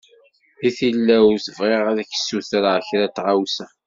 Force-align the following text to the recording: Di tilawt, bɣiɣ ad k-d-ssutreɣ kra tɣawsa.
Di 0.61 0.69
tilawt, 0.77 1.45
bɣiɣ 1.57 1.83
ad 1.91 1.99
k-d-ssutreɣ 2.05 2.77
kra 2.89 3.07
tɣawsa. 3.15 3.67